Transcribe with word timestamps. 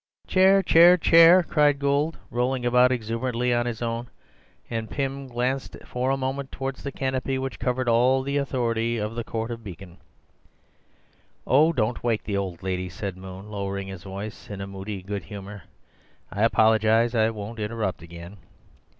"Chair! 0.25 0.63
Chair! 0.63 0.97
Chair!" 0.97 1.43
cried 1.43 1.77
Gould, 1.77 2.17
rolling 2.31 2.65
about 2.65 2.91
exuberantly 2.91 3.51
in 3.51 3.67
his 3.67 3.83
own; 3.83 4.09
and 4.67 4.89
Pym 4.89 5.27
glanced 5.27 5.77
for 5.85 6.09
a 6.09 6.17
moment 6.17 6.51
towards 6.51 6.81
the 6.81 6.91
canopy 6.91 7.37
which 7.37 7.59
covered 7.59 7.87
all 7.87 8.23
the 8.23 8.37
authority 8.37 8.97
of 8.97 9.13
the 9.13 9.23
Court 9.23 9.51
of 9.51 9.63
Beacon. 9.63 9.99
"Oh, 11.45 11.71
don't 11.71 12.03
wake 12.03 12.23
the 12.23 12.35
old 12.35 12.63
lady," 12.63 12.89
said 12.89 13.15
Moon, 13.15 13.51
lowering 13.51 13.89
his 13.89 14.01
voice 14.01 14.49
in 14.49 14.59
a 14.59 14.65
moody 14.65 15.03
good 15.03 15.25
humour. 15.25 15.65
"I 16.31 16.41
apologize. 16.45 17.13
I 17.13 17.29
won't 17.29 17.59
interrupt 17.59 18.01
again." 18.01 18.37